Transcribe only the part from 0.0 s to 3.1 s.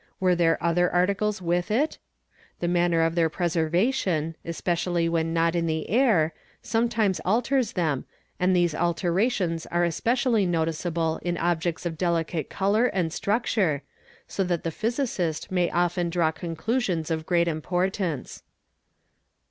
were there other articles with it? The manner